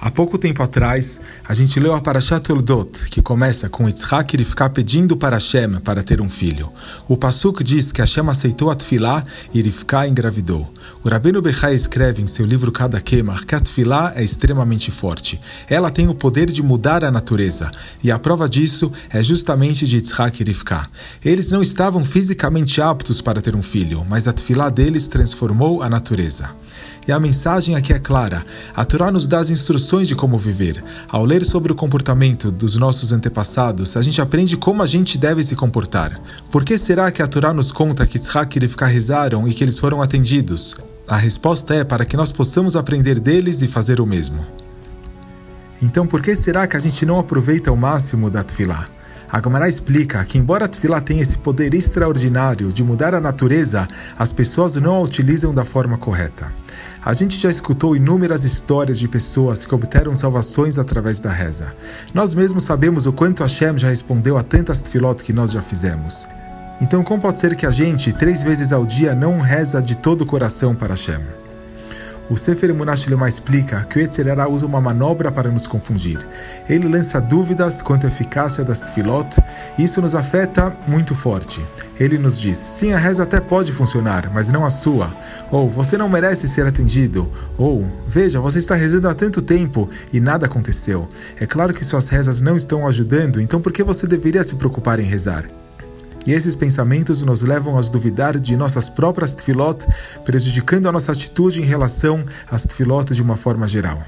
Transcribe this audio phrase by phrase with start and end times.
[0.00, 4.70] Há pouco tempo atrás, a gente leu a Parashat Toldot, que começa com Yitzhak ficar
[4.70, 6.70] pedindo para Hashem para ter um filho.
[7.08, 10.72] O Pasuk diz que Hashem aceitou a Tfilá e Rivka engravidou.
[11.02, 13.24] O Rabino Bechai escreve em seu livro Cada que
[13.56, 15.40] a Tfilá é extremamente forte.
[15.68, 17.68] Ela tem o poder de mudar a natureza,
[18.02, 20.88] e a prova disso é justamente de Yitzhak e Rivka.
[21.24, 25.88] Eles não estavam fisicamente aptos para ter um filho, mas a Tfilá deles transformou a
[25.88, 26.50] natureza.
[27.08, 28.44] E a mensagem aqui é clara.
[28.76, 30.84] A Torá nos dá as instruções de como viver.
[31.08, 35.42] Ao ler sobre o comportamento dos nossos antepassados, a gente aprende como a gente deve
[35.42, 36.20] se comportar.
[36.50, 39.64] Por que será que a Torá nos conta que Tzhak e Rivka rezaram e que
[39.64, 40.76] eles foram atendidos?
[41.08, 44.46] A resposta é para que nós possamos aprender deles e fazer o mesmo.
[45.80, 48.86] Então, por que será que a gente não aproveita o máximo da Tfilá?
[49.30, 53.86] A Gemara explica que, embora a Tfilá tenha esse poder extraordinário de mudar a natureza,
[54.16, 56.50] as pessoas não a utilizam da forma correta.
[57.04, 61.68] A gente já escutou inúmeras histórias de pessoas que obteram salvações através da reza.
[62.14, 66.26] Nós mesmos sabemos o quanto Hashem já respondeu a tantas tefilot que nós já fizemos.
[66.80, 70.22] Então, como pode ser que a gente, três vezes ao dia, não reza de todo
[70.22, 71.47] o coração para Hashem?
[72.30, 76.18] O Sefer Emunash Lema explica que o Yetzirah usa uma manobra para nos confundir.
[76.68, 79.40] Ele lança dúvidas quanto à eficácia das tefilot
[79.78, 81.64] e isso nos afeta muito forte.
[81.98, 85.10] Ele nos diz: sim, a reza até pode funcionar, mas não a sua.
[85.50, 87.32] Ou você não merece ser atendido.
[87.56, 91.08] Ou veja, você está rezando há tanto tempo e nada aconteceu.
[91.40, 95.00] É claro que suas rezas não estão ajudando, então por que você deveria se preocupar
[95.00, 95.46] em rezar?
[96.26, 99.86] E esses pensamentos nos levam a duvidar de nossas próprias tefilot,
[100.24, 104.02] prejudicando a nossa atitude em relação às tefilot de uma forma geral.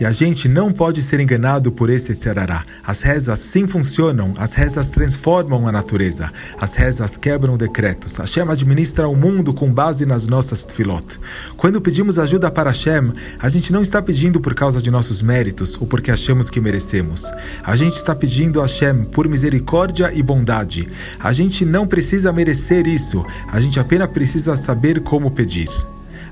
[0.00, 2.64] E a gente não pode ser enganado por esse Etzerará.
[2.84, 8.16] As rezas sim funcionam, as rezas transformam a natureza, as rezas quebram decretos.
[8.16, 11.20] Hashem administra o mundo com base nas nossas tefilot.
[11.56, 15.80] Quando pedimos ajuda para Hashem, a gente não está pedindo por causa de nossos méritos
[15.80, 17.30] ou porque achamos que merecemos.
[17.62, 20.88] A gente está pedindo a Hashem por misericórdia e bondade.
[21.20, 25.68] A gente não precisa merecer isso, a gente apenas precisa saber como pedir.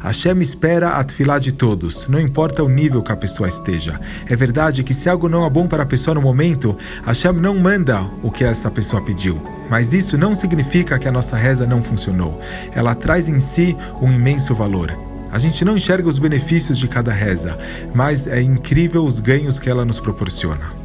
[0.03, 4.01] Hashem espera a tefilá de todos, não importa o nível que a pessoa esteja.
[4.29, 7.57] É verdade que se algo não é bom para a pessoa no momento, Hashem não
[7.57, 9.41] manda o que essa pessoa pediu.
[9.71, 12.39] Mas isso não significa que a nossa reza não funcionou.
[12.75, 14.93] Ela traz em si um imenso valor.
[15.31, 17.57] A gente não enxerga os benefícios de cada reza,
[17.95, 20.82] mas é incrível os ganhos que ela nos proporciona.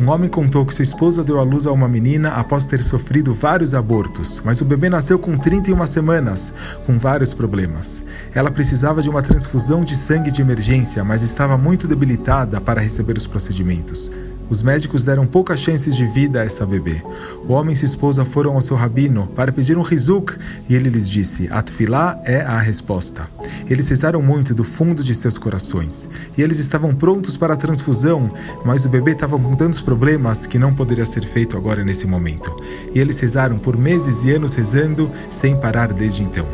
[0.00, 3.34] Um homem contou que sua esposa deu à luz a uma menina após ter sofrido
[3.34, 6.54] vários abortos, mas o bebê nasceu com 31 semanas,
[6.86, 8.04] com vários problemas.
[8.32, 13.18] Ela precisava de uma transfusão de sangue de emergência, mas estava muito debilitada para receber
[13.18, 14.12] os procedimentos.
[14.50, 17.02] Os médicos deram poucas chances de vida a essa bebê.
[17.46, 20.36] O homem e sua esposa foram ao seu rabino para pedir um rizuk
[20.68, 23.28] e ele lhes disse: Atfilá é a resposta.
[23.68, 28.28] Eles rezaram muito do fundo de seus corações e eles estavam prontos para a transfusão,
[28.64, 32.54] mas o bebê estava com tantos problemas que não poderia ser feito agora nesse momento.
[32.94, 36.46] E eles rezaram por meses e anos rezando sem parar desde então.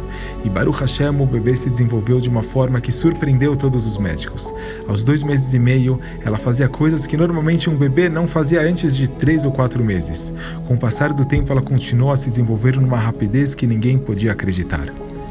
[0.45, 4.53] E Baruch Hashem, o bebê se desenvolveu de uma forma que surpreendeu todos os médicos.
[4.89, 8.97] Aos dois meses e meio, ela fazia coisas que normalmente um bebê não fazia antes
[8.97, 10.33] de três ou quatro meses.
[10.67, 14.33] Com o passar do tempo, ela continuou a se desenvolver numa rapidez que ninguém podia
[14.33, 14.87] acreditar.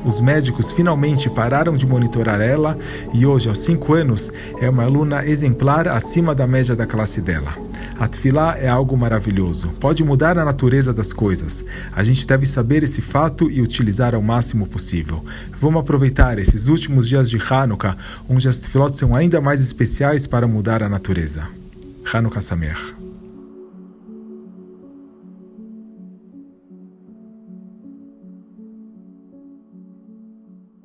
[0.06, 2.78] Os médicos finalmente pararam de monitorar ela
[3.14, 4.32] e hoje, aos 5 anos,
[4.62, 7.56] é uma aluna exemplar acima da média da classe dela.
[7.98, 11.64] A tefilá é algo maravilhoso, pode mudar a natureza das coisas.
[11.92, 15.24] A gente deve saber esse fato e utilizar ao máximo possível.
[15.60, 17.96] Vamos aproveitar esses últimos dias de Hanukkah,
[18.28, 21.63] onde as tefilot são ainda mais especiais para mudar a natureza.
[22.04, 23.03] Hanukkah Samer.